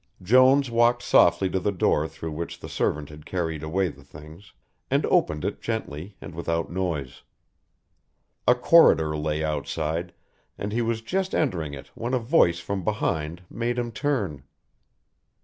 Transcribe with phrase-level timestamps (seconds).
[0.23, 4.51] Jones walked softly to the door through which the servant had carried away the things,
[4.89, 7.21] and opened it gently and without noise.
[8.47, 10.11] A corridor lay outside,
[10.57, 14.41] and he was just entering it when a voice from behind made him turn.